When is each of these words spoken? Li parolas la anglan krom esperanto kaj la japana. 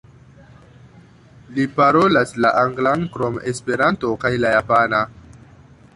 Li 1.57 1.65
parolas 1.75 2.33
la 2.45 2.53
anglan 2.63 3.07
krom 3.17 3.39
esperanto 3.53 4.15
kaj 4.25 4.33
la 4.47 4.59
japana. 4.59 5.07